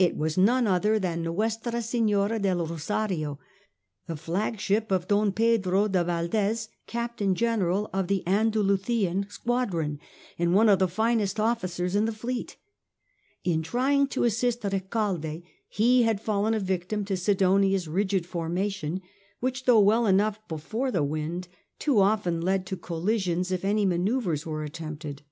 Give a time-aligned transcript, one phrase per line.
[0.00, 3.38] It was none other than Nuestra Senora del BosariOf
[4.08, 10.00] the flagship of Don Pedro de Valdes, captain general of the Andalusian squadron,
[10.36, 12.56] and one of the finest officers in the fleet
[13.44, 19.00] In trying to assist Kecalde he had fallen a victim to Sidonia's rigid forma tion,
[19.38, 21.46] which, though well enough before the wind,
[21.78, 25.22] too often led to collisions if any manoeuvre was attempted.